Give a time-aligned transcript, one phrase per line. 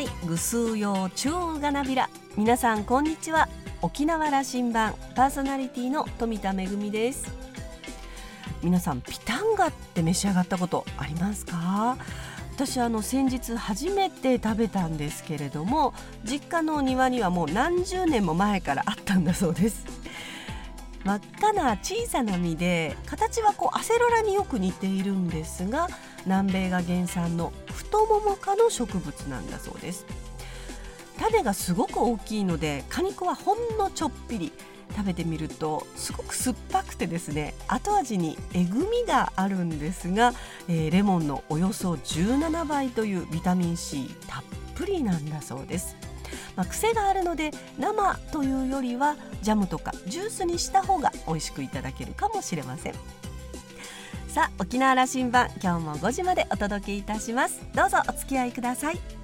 [0.00, 0.08] い。
[0.26, 2.08] ぐすうようちゅうがなびら。
[2.36, 3.48] 皆さんこんにちは。
[3.82, 4.94] 沖縄羅針盤。
[5.14, 7.32] パーソナリティの富田恵です。
[8.62, 11.96] 皆さんピタンガって召し上がったことありますか？
[12.54, 15.92] 私あの先日初めて食べたんですけれども
[16.24, 19.84] 実家の庭にはもう何十年も前からあったんだそうです。
[21.04, 25.88] 真っ赤な小さな実で形はこうアセロラによく似ているんですが
[26.24, 30.06] 南米が原産の太もも科の植物なんだそうです
[31.18, 34.52] 種がすごく大きいので果肉はほんのちょっぴり
[34.96, 40.32] 食べてみるとすごく酸っぱくてですね後味にえぐみがあるんですが、
[40.68, 44.42] えー、レモンのおよそ17倍というビタミン C たっ
[44.74, 45.96] ぷりなんだそうです。
[46.56, 52.94] まあ、癖があるので生というよりはジャムとかジュースにした方が美味しくいただけるかもしれません。
[54.28, 57.60] さあ沖縄羅針盤今日も5時までお届けいたします。
[57.74, 59.23] どうぞお付き合いください。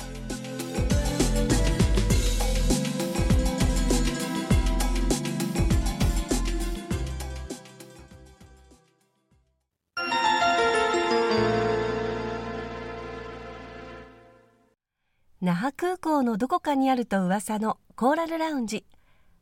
[15.51, 18.84] 那覇空港のどこかにあると噂のコーラルラウンジ。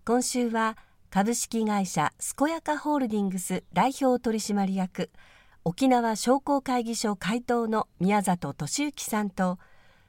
[0.07, 0.79] 今週は
[1.11, 5.11] 株式会社健やかホールディングス代表取締役
[5.65, 9.59] 沖縄商工会議所会頭の宮里俊之さんと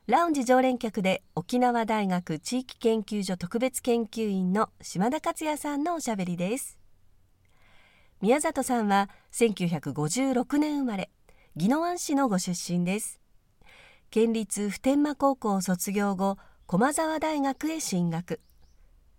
[0.08, 6.80] ラウンジ常連客で沖縄大学地域研究所特別研究員の島田克也さんのおしゃべりです。
[8.22, 11.10] 宮里さんは1956年生まれ
[11.58, 13.19] 宜野湾市のご出身です。
[14.12, 18.40] 県立普天間高校卒業後駒沢大学へ進学。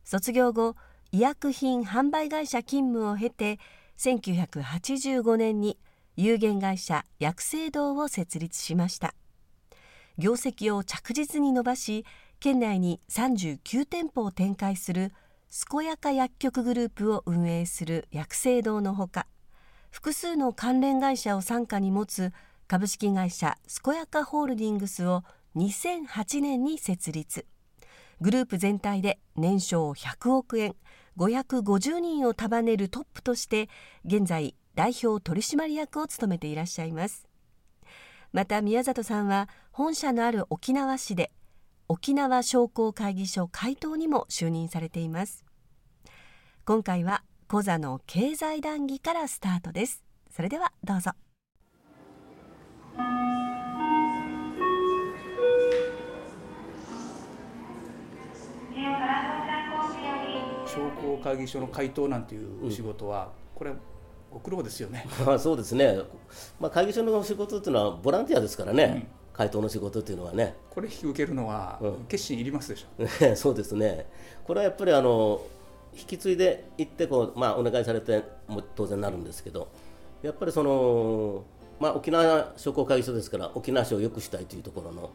[0.05, 0.74] 卒業後
[1.12, 3.60] 医薬品販売会社勤務を経て
[3.98, 5.78] 1985年に
[6.16, 9.14] 有限会社薬製堂を設立しました。
[10.19, 12.04] 業績を着実に伸ばし
[12.41, 15.12] 県内に39店舗を展開する
[15.70, 19.28] 健やか薬局グループを運営する薬製堂のほか
[19.92, 22.32] 複数の関連会社を傘下に持つ
[22.70, 25.25] 株式会社健やかホールディングスを
[25.56, 27.44] 2008年に設立
[28.20, 30.76] グループ全体で年商100億円
[31.19, 33.69] 550人を束ねるトップとして
[34.04, 37.26] 現在代表取締役を務めていらっしゃいます。
[38.32, 41.32] また宮里さんは本社のある沖縄市で
[41.88, 45.44] 沖縄商工会議所会頭にも就任されています。
[46.64, 50.04] 今回は講座の経済談義からスタートです。
[50.30, 51.10] それではどうぞ。
[60.66, 63.72] 商工会議所の回答なんていうお仕事は、これ
[64.31, 65.06] ご苦労ですよね。
[65.27, 65.99] ま あそうですね。
[66.60, 68.84] まあ会議所の仕事っていうのはボランティアですからね。
[68.84, 70.55] うん、回答の仕事っていうのはね。
[70.71, 73.27] これ引き受けるのは決心いりますでしょ。
[73.27, 74.06] うん、そうですね。
[74.44, 75.41] これはやっぱりあの
[75.94, 79.69] 引き継いでいってこうまあお願いされても当然なるんですけど、
[80.22, 81.44] やっぱりその
[81.80, 85.10] まあ沖縄商工会議所ですから沖縄市を良くしたいというところの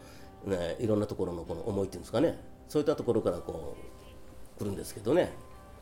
[0.45, 2.37] ねいろんなところのこの思いっていうんですかね。
[2.67, 3.77] そういったところからこ
[4.57, 5.31] う来るんですけどね。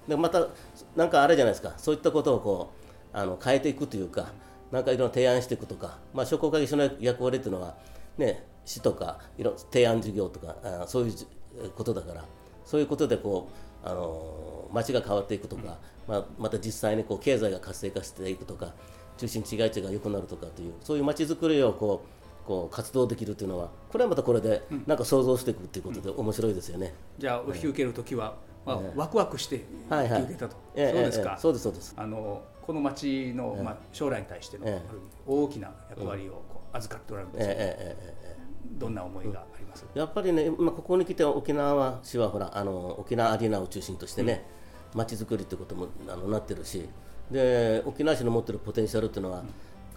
[0.07, 0.47] でまた
[0.95, 2.71] なんかあれじゃないですかそういったことをこ
[3.13, 4.33] うあの変えていくというか
[4.71, 7.77] なんかいろいろ提案していくとか、まあ、商工会議所の役割というのは、
[8.17, 12.25] ね、市とかいろ提案事業とかあそういうことだから
[12.65, 13.49] そういうことでこ
[13.85, 15.77] うあの街が変わっていくとか、
[16.07, 18.73] まあ、また実際にこう経済が活性化していくとか
[19.17, 26.93] 中心地街地が良くなるとかというそういう街づくりをこうこう活動できるというのはこれはまたこれでなんか想像していくということで面白いですよね。
[27.15, 28.35] うん、じゃあお引き受ける時は、
[28.65, 31.93] まあ、ワクワクして引き受けたと、はいはい、そうですか、そうですそうです。
[31.95, 34.81] あのこの町の、まあ、将来に対しての、
[35.27, 44.45] 大きな役割をこう預かっておられるんですけど、どんな思いがあります、やっぱりね、まあ、ここに来て沖縄市はほらあの沖縄アリーナを中心としてね、
[44.93, 46.87] ま、ち、づくりってこともあのなってるし
[47.31, 49.43] で沖縄市の持ってるポテンシャルっていうのは、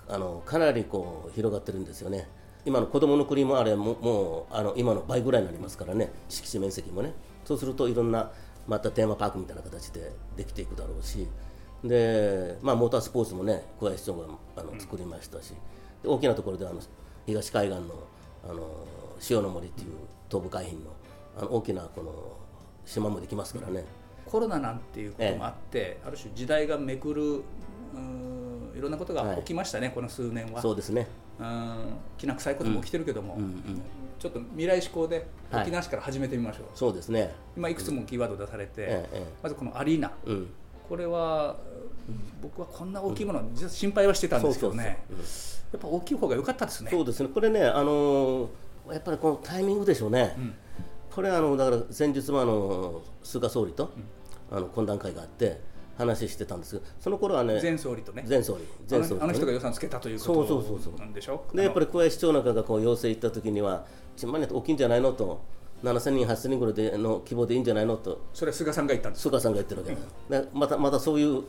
[0.09, 2.29] うん、あのかなりこう広がってるんですよね。
[2.65, 7.15] 今の子どもの国もあれももうあの今の倍ぐらいになりますからね敷地面積もね
[7.45, 8.33] そうするといろんな
[8.67, 11.29] またテーマパークみたいな形でできていくだろうし
[11.85, 15.51] で、まあ、モータースポーツもね桑井市長があの作りましたし、
[16.03, 16.81] で大きなところであの
[17.27, 17.85] 東海岸の
[18.49, 18.87] あの
[19.21, 19.89] 潮の森っていう
[20.29, 20.91] 東部海浜の
[21.39, 22.13] あの大きなこの
[22.85, 23.85] 島もできますからね。
[24.27, 27.43] コロナなんていうこともあって、ええ、ある種時代がめくる
[28.77, 30.61] いろんなことが起きましたね、はい、この数年は。
[30.61, 31.07] そうですね。
[31.39, 33.49] うんきな臭いことも起きてるけども、うんうん。
[33.49, 33.83] うん、
[34.19, 37.35] ちょっと未来志向で沖縄市から始めてみましょう、はい、そうですね。
[37.57, 40.49] 今いくつもキーワード出されて、ええ、まずこのアリーナ、うん、
[40.89, 41.57] これは
[42.43, 45.05] 僕はこんな大きいもの、実は心配はしてたんですけどね。
[45.73, 46.91] やっぱ大きい方が良かったですね。
[46.91, 47.29] そうですね。
[47.33, 50.55] これねあのー、やっぱりこのタイミングでしょうね、うん
[51.17, 53.91] これあのだから先日もあの菅総理と、
[54.51, 55.59] あの懇談会があって
[55.97, 58.23] 話してたんですけどその頃はね前総理とね。
[58.29, 58.65] 前総理。
[58.91, 61.57] 前総理、ね、あの人が予算つけたということなんでしょう？
[61.57, 63.87] でやっぱり小林市長なんかがこう要請行った時には
[64.19, 65.43] 1万円大きいんじゃないのと
[65.83, 71.45] 7000人、8000人ぐらいでの規模でいいんじゃないのと、それは菅さんが言ったんです菅さんが言ってるわけで、うん、またまたそういう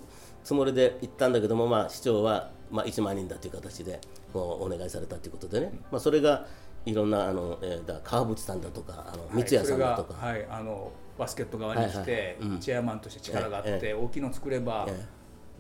[0.46, 4.00] つもりで行ったんだけども、まあ、市長は、まあ、1万人だという形で
[4.32, 6.48] こうお願いされたということでね、まあ、それが
[6.88, 14.88] いろんなあの、えー、だ川淵さんだとかあの三谷さんだとか、はい、あのバスケット側にして、チェアマンとして力があって、大きいのを作れば、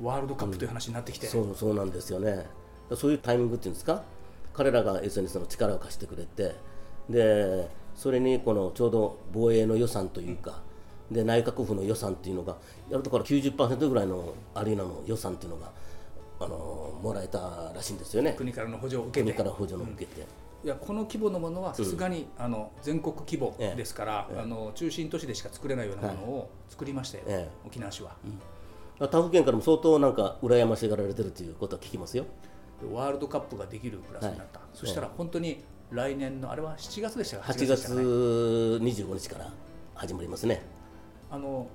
[0.01, 2.45] ワールドカップという話になってきて、うん、そうそうなんですよね。
[2.95, 4.03] そういうタイミングっていうんですか？
[4.53, 6.55] 彼らが SNS の力を貸してくれて
[7.09, 10.61] でそれにこのちょうど防衛の予算というか、
[11.11, 12.57] で内閣府の予算っていうのが
[12.89, 15.71] やるところ90%ぐらいのアリーナの予算っていうのが
[16.39, 18.33] あのもらえたらしいんですよね。
[18.37, 19.33] 国からの補助を受けて。
[19.33, 20.25] 国から補助の受けて、
[20.63, 28.15] いやこの規模のものはさすがに、うん、あの全国規模ですから、ええ、あの中心都市でしか作れないようなものを作りましたよ、え、沖縄市は、
[28.99, 32.25] うん、他府県からも相当なんか羨ましがられてるということは聞きますよ。
[32.93, 39.51] ワールドカップができるクラスになった、はい、そしたら本当に来年のあれは7月でしたか8月25日から
[39.95, 40.61] 始まりますね。
[41.31, 41.67] あの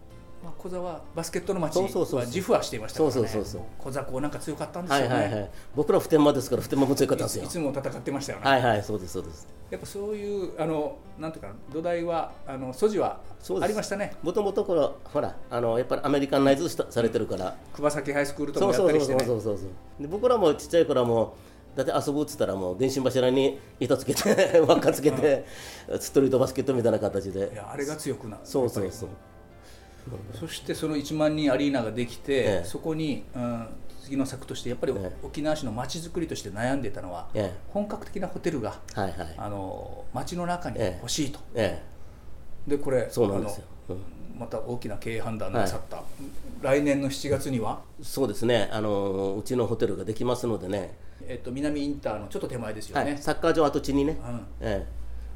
[0.42, 1.84] まあ、小沢バスケットの街は
[2.26, 3.12] 自負はしていましたからね。
[3.14, 7.44] そうそうそう小沢こうなんか強かったんですよね、はいはいはい、僕ら普天間ですから普天間も強かったんですよ。
[7.44, 8.50] いつも戦ってましたよね。
[8.50, 9.46] はいはいそうですそうです。
[9.70, 13.20] やっぱそういうあのなんていうか土台はあの素地は
[13.60, 14.14] ありましたね。
[14.22, 17.56] もともとこのほらあのやっぱりアメリカンナイズされてるから。
[17.72, 21.36] 熊崎ハイスクールとかやったりして、ね、そうそうそうそうで僕らもちっちゃい頃も
[21.76, 25.46] だって遊ぶっつったらもう電信柱に糸つけて 輪っかつけて
[26.00, 27.50] ストリートバスケットみたいな形で。
[27.52, 28.42] いやあれが強くなる。
[28.44, 29.08] そうそうそう
[30.38, 33.66] そしてその1万人アリーナができて、ええ、そこに、うん、
[34.02, 44.02] 次の策としてやっぱり沖縄市の街づくりとして悩んでいたのは、え、本格的なホテルが、はいはい、あの街の中に欲しいと、でこれそうなんですよ、うん、
[44.38, 46.04] また大きな経営判断なさった、はい、
[46.62, 47.80] 来年の7月には？
[48.02, 48.68] そうですね。
[48.72, 50.96] あのうちのホテルができますのでね。
[51.24, 54.46] えっと、南インターのちょっと手前ですよね、はい、サッカー場跡地にね、うん。
[54.60, 54.84] え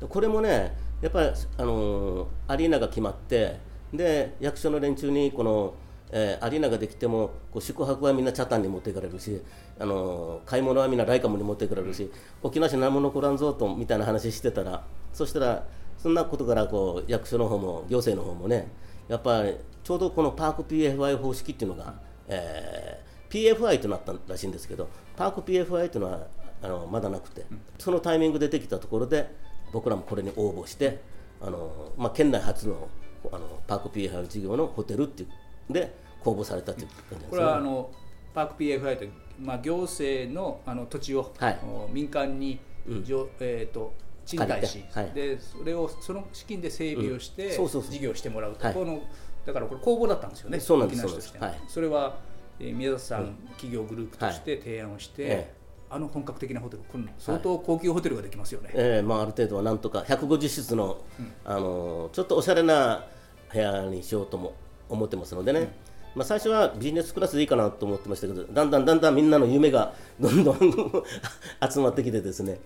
[0.02, 3.58] え、これもねやっぱり、あのアリーナが決まって
[3.92, 5.74] で役所の連中にこの、
[6.10, 9.40] えー、アリーナができてもこう宿泊はみんなチャタンに持っていかれるし、
[9.78, 12.10] あの買い物はみんなライカムに持っていかれるし
[12.42, 15.66] 沖縄市何も残らんぞとみたいな話してたらそしたら
[15.98, 18.68] そんなことからこう役所の方も行政の方もね
[19.08, 21.94] やっぱりちょうどこのパーク PFI 方式っていうのが、
[22.28, 26.26] えー、PFI となったらしいんですけどパーク PFI というのは
[26.62, 27.44] あのまだなくて、
[27.78, 29.30] そのタイミングでできたところで
[29.72, 31.00] 僕らもこれに応募して
[31.40, 32.88] あの、まあ、県内初の
[33.32, 35.26] あのパーク PFI 事業のホテルってい
[35.70, 37.90] うで公募されたという感じです、ね、これはあの
[38.34, 41.58] パーク PFI という、まあ、行政のあの土地を、はい、
[41.92, 43.04] 民間に、うん、
[43.40, 43.94] えーと、
[44.26, 49.00] 賃貸し、はい、でそれをその資金で整備をして、うん、事業してもらうと、はい、この
[49.46, 52.18] だからこれ公募だったんですよね、そうなんですそはい、それは、
[52.58, 55.56] えー、宮里さん、うん、企業グループとして提案をして、ええ。
[55.88, 56.82] あの本格的なホテル、
[57.16, 63.04] 相当高級ホテルができますよね、はい、えー、まあ、ある程度はなんとか150室の、うん、あのちょっとおしゃれな
[63.52, 64.54] 部屋にしようとも
[64.88, 65.68] 思ってますのでね、うん、
[66.16, 70.56] まあ、最初はビジネスクラスでいいかなと思ってましたけどだんだんだんだんみんなの夢がどんどん
[71.70, 72.58] 集まってきてですね。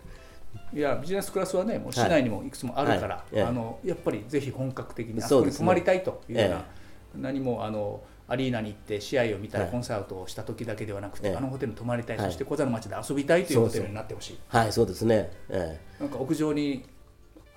[0.73, 3.37] いやビジネスクラスはねもう市内にもいくつもあるから、はい。
[3.37, 14.39] はい、あのやっぱりぜひ本格的にあそこに泊まりたいというような、ええ、何もあのアリーナに行って試合を見たり、コンサートをした時だけではなくて、あのホテルに泊まりたい、そして小座の町で遊びたいというホテルになってほしい。
[14.47, 16.87] はいそうですね、ええ、なんか屋上に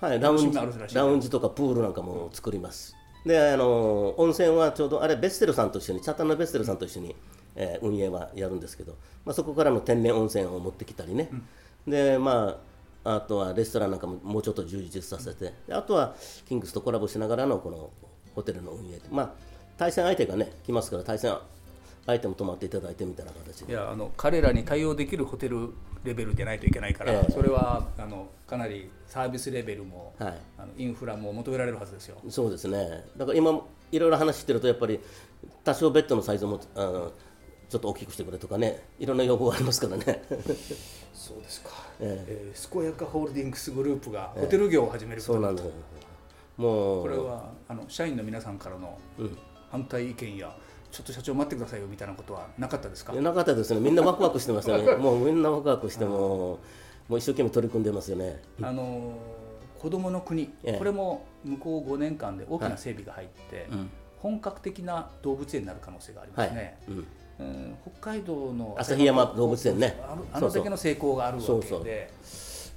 [0.00, 0.58] はいラウンジ
[0.94, 7.16] ラウンジとかプールなんかも作ります、であの温泉はちょうどあれベステルさんと一緒にチャタンのベステルさんと一緒に、
[7.56, 11.30] えー、運営はやるんですけど、まあ、そこからの天然温泉を持ってきたりね、
[11.86, 12.58] うん、でま
[13.04, 15.52] ああとはレストランなんかももうちょっと充実させて。
[15.70, 16.14] あとは
[16.48, 17.90] キングスとコラボしながらのこの
[18.34, 19.30] ホテルの運営まあ
[19.76, 21.36] 対戦相手がね来ますから対戦
[22.06, 23.72] 相手も泊まっていただいてみたいな形で。
[23.72, 32.18] いやあの彼らに対応できるホテルレベルでないといけないから、えー、それはあのかなりサービスレベルも、はい、あのインフラも求められるはずですよ。
[32.28, 33.04] そうですね。
[33.16, 35.00] だから今いろいろ話してるとやっぱり
[35.64, 37.12] 多少ベッドのサイズもあの
[37.68, 40.22] ちょっと大きくしてくれとかねいろんな要望がありますからね。
[41.14, 41.70] そうですか、
[42.00, 46.04] えー、えー、健やかホールディングスグループがホテル業を始めることになった、えー、そうなんです。
[46.56, 48.98] もうこれはあの社員の皆さんからの
[49.70, 50.54] 反対意見や、
[50.94, 53.12] ちょっと社長待ってくださいよみたいなことはなかったですか？
[53.14, 53.80] なかったですね。
[53.80, 54.84] みんなワクワクしてましたね。
[54.94, 56.60] もうみんなワクワクしても
[57.08, 58.40] もう一生懸命取り組んでますよね。
[58.62, 59.12] あの
[59.80, 63.64] 子どもの国、ええ、これも向こう5年間で大きな整備が入って、はい。
[63.72, 66.96] うん、本格的な動物園になる可能性がありますね、はい。
[66.96, 67.06] うん。
[67.40, 70.00] うん、北海道の旭山動物園ね。
[70.32, 72.10] あのだけの成功があるわけで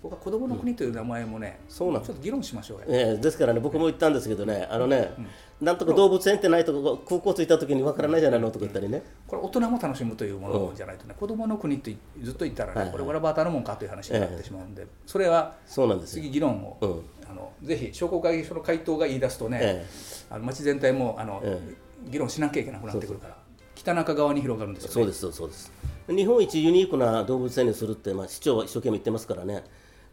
[0.01, 2.03] 僕は子どもの国という名前もね、そうなん。
[2.03, 5.11] ちょっと議論しましょうよ、えーですからね、僕も言ったんですけどね、あのね、
[5.59, 8.47] なんとか動物園ってないとこ、空港着いた時にわからないじゃないの？
[8.51, 16.23] とか言ったりね、これ大人も楽しむというものじゃないとね、子どもの国ってずっと言ったらね、これわらばたのもんかという話になってしまうんで、それはそうなんですよ。
[16.23, 17.01] 次議論を、うん。
[17.29, 19.85] あのぜひ商工会議所の回答が言い出すとね、え
[20.29, 21.75] あの町全体もあの、え
[22.07, 23.37] 議論しなきゃいけなくなってくるから
[23.75, 24.93] 北中側に広がるんですよね。
[24.93, 25.71] そうです、そうです。
[26.07, 29.65] 日本一ユニークな動物園にするって、まあ、市長は一生懸命言ってますからね、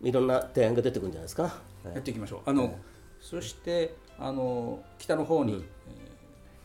[0.02, 1.42] いろんな提案が出てくるんじゃないですか。
[1.42, 1.50] は
[1.86, 1.94] い。
[1.94, 2.40] やっていきましょう。
[2.46, 2.78] あの、
[3.20, 6.14] そしてあの北の方に、えー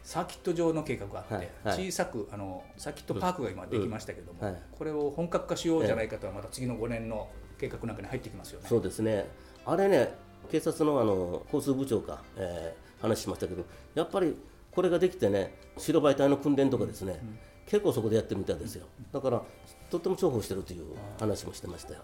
[0.01, 1.49] サーキット場の計画があって、はい。
[1.65, 1.91] はい。
[1.91, 4.61] 小さくあのサーキットパークが今できましたけども、うんはい。
[4.71, 7.27] これを本格化しようじゃないかとはまた次の5年の
[7.59, 8.67] 計画の中に入ってきますよね。
[8.67, 9.27] そうですね、
[9.65, 10.13] あれね、
[10.49, 13.63] 警察のあの交通部長か、えー話しましたけど、
[13.95, 14.35] やっぱり
[14.71, 17.21] これができてね、白バイ隊の訓練とかですね、
[17.65, 19.41] 結構そこでやってるみたいですよ、だから、
[19.89, 20.85] とっても重宝してるという
[21.19, 22.01] 話もしてましたよ。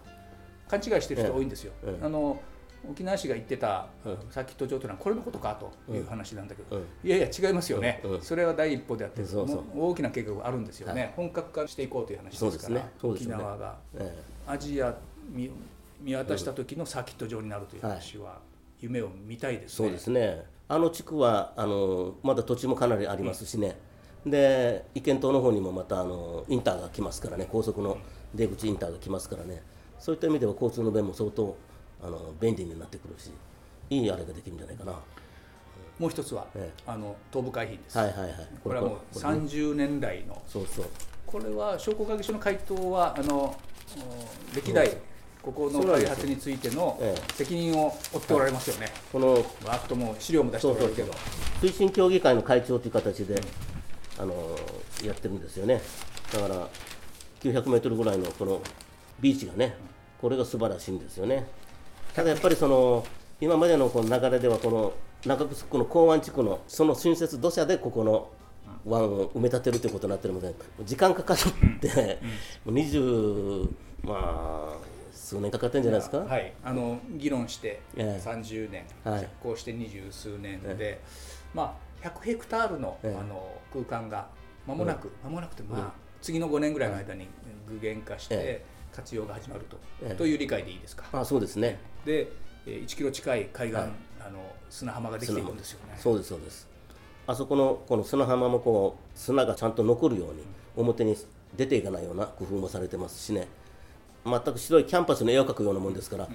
[0.68, 1.72] 勘違いしてる人多いんですよ。
[1.84, 2.04] ええ。
[2.04, 2.40] あの
[2.88, 3.88] 沖縄市が言ってた
[4.30, 5.60] サーキット場というのはこれのことか？
[5.86, 9.64] という話なんだけど、うんいやいや違いますよね、うんうんそれは第一歩であってそうそう。
[9.76, 12.74] 大きな計画があるんですよね、本格化していこうという話ですから。
[12.76, 13.76] ねそうです沖縄が。
[13.94, 14.94] えアジア
[15.30, 15.50] 見
[16.00, 18.38] 見渡した時のサーキット場になるという話は
[18.80, 19.88] 夢を見たいですね。
[19.88, 23.76] そうですね、あの地区はあのまだ土地もかなりありますしね、
[24.24, 27.98] で意見島の方にもまたあのインターが来ますからね、高速の
[28.34, 29.62] 出口インターが来ますからね、
[29.98, 31.56] そういった意味では交通の便も相当
[32.02, 33.30] あの便利になってくるし、
[33.90, 34.92] いいあれができるんじゃないかな。
[35.98, 39.40] もう一つは、えあの東部海浜です、はいはいはい、これはもうこれね。
[39.40, 40.42] 30年来の。
[40.46, 40.86] そうそう。
[41.26, 43.56] これは商工会議所の回答はあのお
[44.54, 44.96] 歴代
[45.42, 48.88] ここの開発についてのえ責任を負っておられますよね。
[49.12, 51.12] このわーっともう資料も出しておられるけど、
[51.62, 53.40] 推進協議会の会長という形で、
[54.18, 54.34] あの
[55.04, 55.80] やってるんですよね、
[56.32, 56.68] だから
[57.42, 58.60] 900メートルぐらいのこの
[59.20, 59.74] ビーチがね、
[60.20, 61.46] これが素晴らしいんですよね。
[62.14, 63.04] ただやっぱりその
[63.40, 64.92] 今までのこの流れでは、この
[65.24, 68.30] 中城の港湾地区のその新設土砂でここの
[68.84, 70.54] 湾を埋め立てるということになってるので、
[70.84, 72.18] 時間かかるって、
[72.64, 73.68] もう20、
[74.04, 74.14] ま
[74.72, 74.76] あ、
[75.12, 76.18] 数年かかってるんじゃないですか？
[76.18, 78.28] はい、あの議論してええ。
[78.28, 79.22] 30年、はい。
[79.22, 81.00] 着工して二十数年で、
[81.52, 83.18] まあ、100ヘクタールの,、ええ。
[83.20, 84.28] あの空間が
[84.66, 85.92] 間もなく、間もなくて、まあ
[86.22, 87.28] 次の5年ぐらいの間に
[87.68, 88.64] 具現化してえ
[88.96, 90.14] 活用が始まると,、ええ。
[90.16, 91.04] という理解でいいですか？
[91.12, 91.78] あそうですね。
[92.04, 92.32] で、
[92.66, 93.90] えー1キロ近い海岸、はい。
[94.26, 95.94] あの砂浜ができていくんですよね。
[95.98, 96.66] そうですそうです。
[97.26, 100.42] あそこのこの砂浜もこう砂がちゃんと残るように
[100.76, 101.16] 表に
[101.56, 103.46] 出ていかないような工夫もされてますしね。
[104.24, 106.28] 全く白いキャンパスの絵を描くようなもんですから、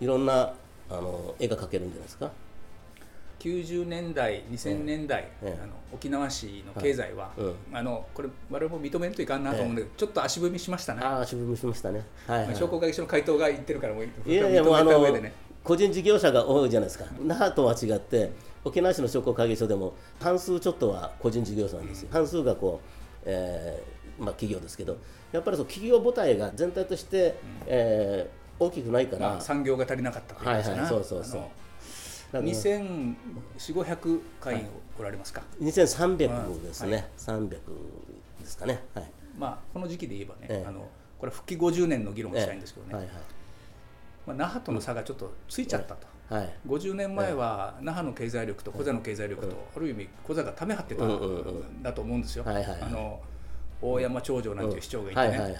[0.00, 0.52] いろんな
[0.90, 2.30] あの絵が描けるんじゃないですか
[3.38, 7.30] 90年代、2000年代、ええあの沖縄市の経済は、
[7.72, 12.04] あのこれ、我々も認めんといかんなと思うんだけど、ちょっと足踏みしましたね、足踏みしましたね。
[12.26, 14.92] はい、はい、商工会議所の回答が言ってるから、もういやいやもうあの
[15.64, 17.06] 個人事業者が多いじゃないですか。
[17.22, 18.32] 那覇とは違って
[18.64, 24.98] 沖縄市の商工会議所でも半数ちょっとは個人事業者なんですよ、半数がこう、えーまあ、企業ですけど。
[25.30, 27.34] やっぱりそう企業母体が全体として、
[27.66, 31.42] えー大きくないから、まあ、産業が足りなかったというかはいはいそうそうそう
[32.32, 33.14] だから2400、
[33.58, 34.66] 500会員
[34.98, 37.58] おられますか、2300ですね、300で
[38.44, 40.68] すかね、はい、まあ、この時期で言えばね、ええ。
[40.68, 43.08] あのこれは復帰50年の議論をしたいんですけどね、はい
[44.26, 46.06] まあ、那覇との差がちょっとついちゃったと。
[46.28, 52.22] はい、はい、50年前は那覇の経済力とコザの経済力と、ある意味コザがため張ってたうんうんうんだと思うん。
[52.22, 52.82] ですよ、はいはいはい。
[52.82, 53.20] あの
[53.80, 55.56] 大山長城なんていう市長がいてね、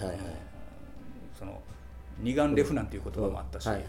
[1.37, 1.59] その
[2.19, 3.85] 二眼レフなんていう言葉もあったし、はいはい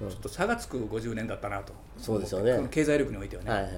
[0.00, 2.68] ちょっと差がつく50年だったなと、そうですよね。
[2.70, 3.72] 経済力においてはね、はいはい、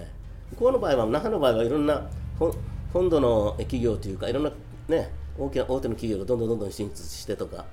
[0.56, 2.06] ここの場合は、那覇の場合はいろんな
[2.38, 2.54] 本
[2.92, 4.52] 本土の企業というか、いろんな、
[4.88, 7.64] ね、大きな大手の企業がどんどんどんどん進出してとか、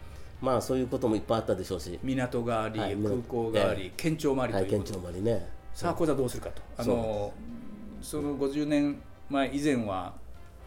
[0.41, 7.33] まあ、そういうこともいっぱいあったでしょうし、港があり、はい空港があり、え県庁もありとはい、県いうこと、庁もありね、さあ、コザどうするかと、あの
[8.01, 10.13] その50年前以前は、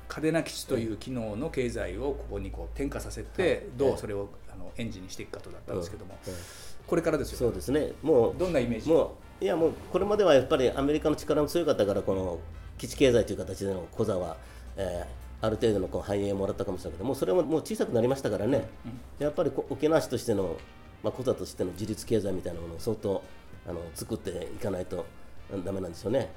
[0.09, 6.35] 嘉手納基地という機能の経済をここにこう転化させて、どうそれをあのエンジンにしていくかとだったんですけども、うん
[6.91, 8.91] これからですよ、そうですね、もう、どんなイメージ？
[8.91, 12.39] もういやもうこれまではやっぱりアメリカの力も強かったから、この
[12.77, 14.37] 基地経済という形での小座は、
[14.77, 18.69] えーある程度のこう繁栄をもらったかもしれないけど、もうそれももう小さくなりましたからね、
[19.19, 20.59] やっぱりこ沖縄市としての、
[21.03, 23.23] まあ、小座としての自立経済みたいなものを相当
[23.67, 25.07] あの作っていかないと
[25.65, 26.31] だめなんですよね。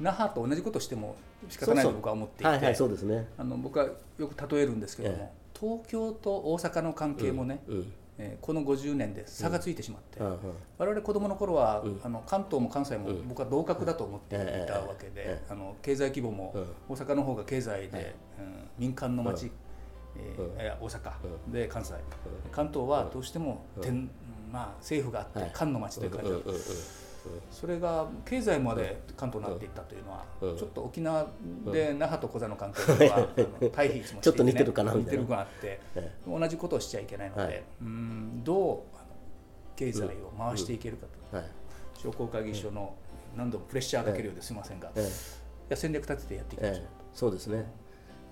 [0.00, 1.14] 那覇と同じことしても
[1.48, 3.28] 仕方ないと僕は思っていて、はいはい、そうですね。
[3.38, 3.86] あの僕は
[4.18, 7.92] よく例えるんですけども、え東京と大阪の関係もね、うん
[8.22, 10.36] えーこの50年で差がついてしまって、うんうん。
[10.78, 13.28] 我々子どもの頃は、あの関東も関西もうん。
[13.28, 15.46] 僕は同格だと思っていええたわけで、ええ。
[15.50, 16.52] あの経済規模も
[16.88, 16.96] うん。
[16.96, 18.68] 経済の方が経済で、うん。
[18.78, 19.50] 民間の町
[20.14, 21.12] えー、大阪
[21.50, 21.94] で関西、
[22.50, 24.10] 関東はどうしても天、
[24.52, 27.01] まあ、政府があって官の町という感じだった。
[27.50, 31.26] それが経済まで関東になっていったというのは、ちょっと沖縄
[31.72, 33.28] で那覇と小座の関係では
[33.72, 35.80] 対比いつもちょっと似てるかな似てるがあって
[36.26, 38.96] 同じことをしちゃいけないので、うんどう
[39.76, 41.42] 経済を回していけるかと、
[42.00, 42.94] 商工会議所の
[43.36, 44.92] 何度もプレッシャーかけるようですみませんが、い
[45.68, 47.64] や戦略立ててやっていきましょう、そうですね。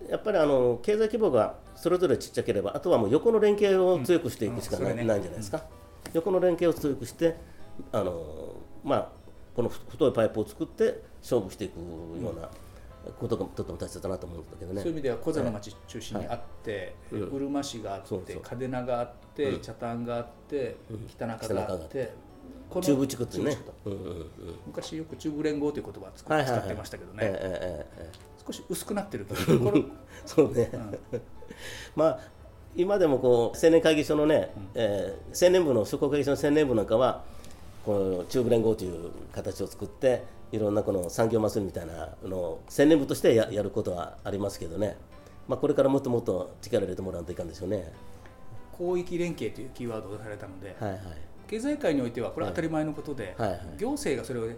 [0.09, 4.97] やっぱりあの経済規模がそれぞれちっちゃければあとはもう横の連携を強くしていくしかない,、ん。
[4.97, 5.65] じゃないですか、
[6.13, 7.37] 横の連携を強くして
[7.93, 9.09] あの、まあ、
[9.55, 12.49] この太いパイプを作って勝負していくような。
[13.19, 14.81] ことがとても大切だなと思うんだけどね。
[14.83, 20.77] そういう意味では小座の町中心にあって、うるま市があって嘉手納があって、北谷があって
[21.09, 22.13] 北中があって、
[22.81, 23.57] 中部地区ってね、
[24.67, 27.87] 昔よく中部連合という言葉を使ってましたけどね、
[28.47, 29.75] 少し薄くなってるけど
[30.27, 30.71] そうね、
[31.97, 32.21] まあ
[32.77, 37.25] 今でもこう青年会議所のね、うえ青年部の諸国会議所の青年部なんかは
[37.85, 44.97] この中部連合という形を作っていろんなこの産業祭りみたいなのを青年部としてややることはありますけどね、
[45.49, 47.93] まあ、これからもっともっと力を入れてもらわないといかんでしょうね。
[48.77, 51.01] 広域連携というキーワードを出されたので、はいはい、
[51.47, 53.59] 経済界においてはこれは当たり前のことで、はいはい。
[53.59, 54.49] はい、行政がそれを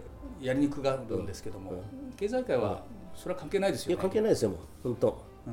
[0.41, 1.77] やりにくがるんですけども、うん。
[1.77, 1.83] うん、
[2.17, 2.83] 経済界は
[3.15, 4.59] それは関係ないですよ、ね、いや関係ないですよもう。
[4.83, 5.49] 本当、う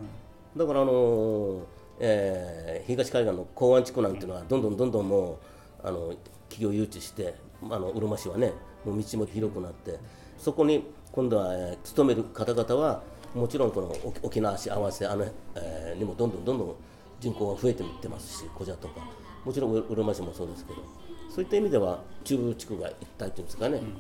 [0.57, 1.62] ん、だからあのー、
[2.00, 5.39] えー、東海岸の港湾地区なんていうのはどんどんどんどんも
[5.85, 6.15] うあの
[6.49, 7.35] 企業誘致して
[7.69, 8.52] あのうるま市はね
[8.85, 9.99] もう道も広くなって
[10.38, 13.02] そこに今度は、えー、勤める方々は
[13.35, 16.75] もちろんこの沖縄市合わせあの、えー、にもどんどんどんどん
[17.21, 19.00] 人口が増えていってますし小座とか
[19.45, 20.83] もちろんうるま市もそうですけど
[21.29, 23.95] そういった意味では中部地区が一体というんですかね、うん、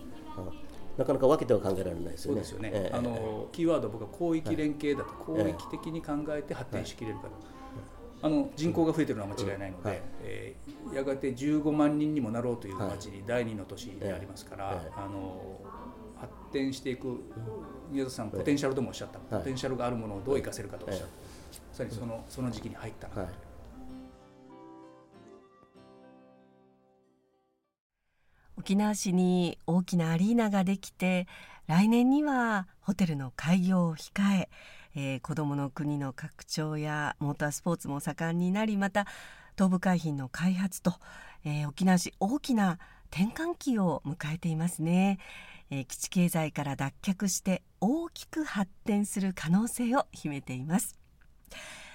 [0.96, 2.42] なかなか分けては考えられないですよね。
[2.42, 7.59] そうですよね、えー、あのキーワード僕は広域連携だと、広域的に考えて発展しきれるか、はい
[8.22, 15.60] あの人口が増えてるのは間違いないので、うんはい、えー、やがて15万人にもなろうという町に第二の都市でありますから、はい、あの
[16.20, 17.20] 発展していく
[17.90, 21.12] 宮里さんポテンシャルともおっしゃった、ポテンシャルがあるものをどう生かせるかとおっしゃった、ま
[21.72, 23.50] さにそのその時期に入ったなと。
[28.58, 31.26] 沖縄市に大きなアリーナができて
[31.66, 34.50] 来年にはホテルの開業を控え
[34.94, 39.06] えー、子どもの国の拡張やモータースポーツも盛んになりまた
[39.56, 40.94] 東部海浜の開発と、
[41.44, 42.78] えー、沖縄市大きな
[43.10, 45.18] 転換期を迎えていますね、
[45.70, 50.96] えー、基地経済から脱却して大きく発展する可能性を秘めています。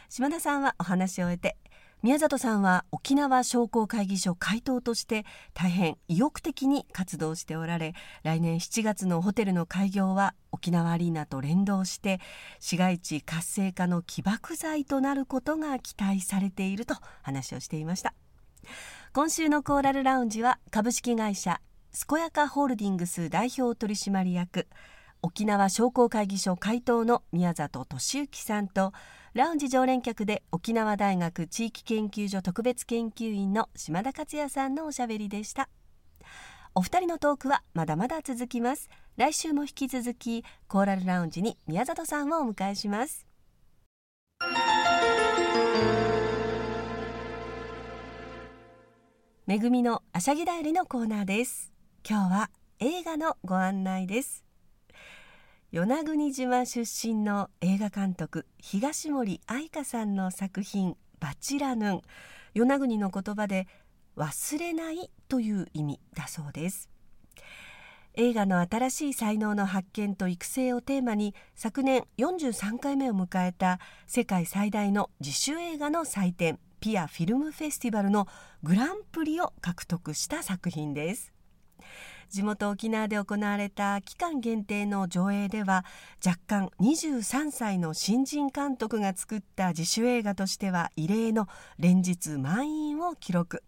[0.09, 1.57] 島田さんはお話を終えて
[2.05, 12.19] 宮里さんは沖縄商工会議所会頭として大変意欲的に活動しておられ来年7月のホテルの開業は沖縄アリーナと連動して
[12.59, 18.13] 市街地活性化の起爆剤となることが期待されていると話をしていました。
[19.11, 21.59] 今週のコーラルラウンジは株式会社
[22.07, 24.67] 健やかホールディングス代表取締役
[25.23, 28.93] 沖縄商工会議所会頭の宮里俊之さんと
[29.35, 35.67] ラウンジ常連客で沖縄大学地域研究所特別研究員の島田克也さんのおしゃべりでした。
[36.73, 38.87] お二人のトークはまだまだ続きます。
[39.17, 43.27] 来週も引き続きコーラルラウンジに宮里さんをお迎えします。
[49.45, 51.73] めぐみのあしゃぎだよりのコーナーです。
[52.09, 54.44] 今日は映画のご案内です。
[55.75, 62.01] 与那国島出身の映画監督東森愛香さんの作品「バチラヌン」
[62.55, 63.67] 与那国の言葉で
[64.15, 66.89] 「忘れない」という意味だそうです。
[68.13, 78.29] 映画の新しい才能の発見と育成をテーマに昨年43回目を迎えた世界最大の自主映画の祭典ピアフィルムフェスティバルの
[78.63, 81.34] グランプリを獲得した作品です。
[82.29, 85.85] 地元沖縄で行われた期間限定の上映では
[86.25, 93.63] 若干23歳の新人監督が作った自主映画としては異例の連日満員を記録。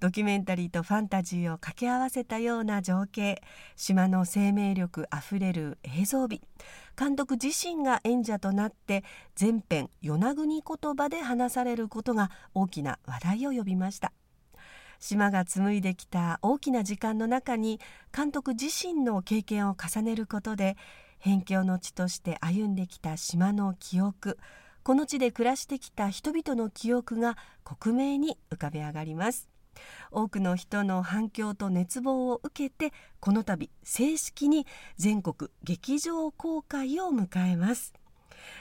[0.00, 3.42] ドキュメンタリーとファンタジーを掛け合わせたような情景。
[3.76, 6.40] 島の生命力あふれる映像美。
[6.98, 14.12] 監督自身が演者となって全編与那国言葉で話されることが大きな話題を呼びました。
[15.00, 17.80] 島が紡いできた大きな時間の中に
[18.14, 20.76] 監督自身の経験を重ねることで
[21.18, 24.38] 辺境の地として歩んできた島の記憶。
[24.82, 29.48] この地で暮らしてきた人々の記憶が克明に浮かび上がります。
[30.10, 37.94] 多くの人の反響と熱望を受けてこの度正式に全国劇場公開を迎えます。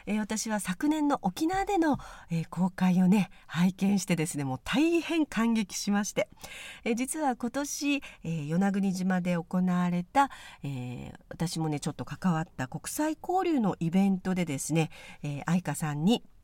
[0.06, 1.98] えー、私は昨年の沖縄での、
[2.32, 6.30] えー、公開をね拝見してですねもう大変感激しまして、
[6.84, 10.30] えー、実は今年、えー、与那国島で行われた、
[10.64, 14.90] えー、私もねちょっと関わった国際交流のイベントでですね、
[15.24, 16.24] えー、愛花さんに「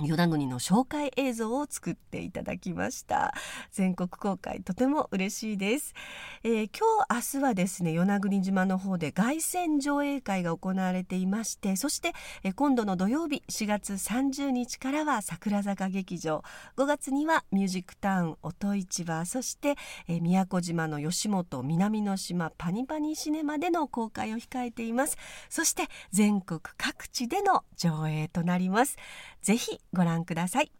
[0.00, 3.34] 与那国の紹介映像を作っていただきました。
[3.70, 5.94] 全国公開とても嬉しいです、
[6.42, 16.42] えー、今日明日はですね与那国島の方で凱旋上映会が行われていましてそして、えー、今度の土曜日4月30日からは桜坂劇場。
[16.76, 19.76] 5月にはミュージックタウン音市場そして、
[20.08, 25.16] えー、宮古島の吉本南の島パニパニシネマでの公開を控えています。
[25.48, 28.96] そして全国各地での上映となります。
[29.42, 30.72] ぜひご覧ください。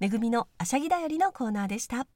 [0.00, 2.06] めぐみのあしゃぎだよりのコーナーでした。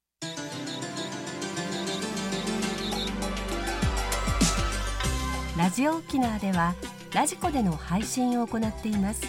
[5.56, 6.74] ラジオ沖縄では
[7.12, 9.22] ラジコでの配信を行っています。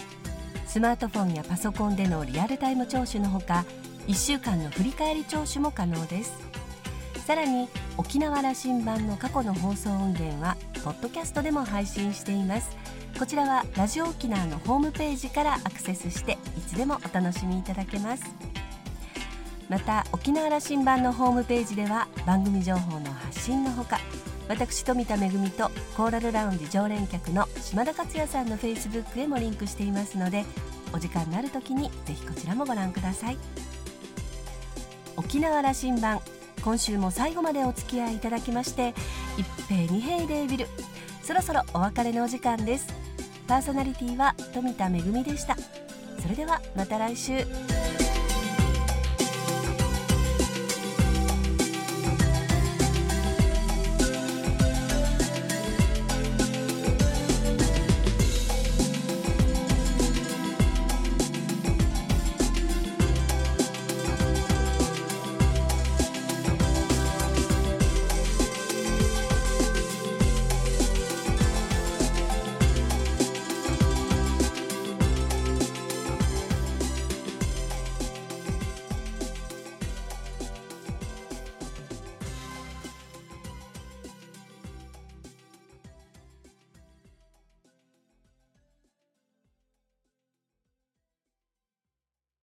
[0.66, 3.64] スマートフォンやパソコンでのリアルタイム聴取のほか
[4.06, 6.32] 1週間の振り返り聴取も可能です。
[7.30, 12.76] さらに沖縄羅針盤の過去の放送音源はポッドキャストでも配信しています。
[13.20, 18.24] こちらはラジオ沖縄のホームページからアクセスしていつでもお楽しみいただけます。
[19.68, 24.00] また沖縄羅針盤のホームページでは番組情報の発信のほか
[24.48, 30.44] 私富田恵とコーラルラウンジ常連客の島田克也さんのフェイスブックへもリンクしていますので
[30.92, 33.38] お時間のある時にぜひこちらもご覧ください。
[35.16, 36.20] 沖縄羅針盤
[36.62, 38.94] 今週も最後までお付き合いいただきまして
[39.36, 40.66] 一平二平デービル。
[41.22, 42.88] そろそろお別れのお時間です。
[43.46, 44.90] パーソナリティは富田恵
[45.22, 45.56] でした。
[46.20, 47.99] それではまた来週。